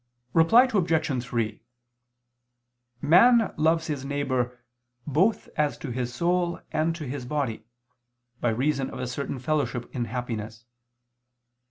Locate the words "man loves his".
3.03-4.03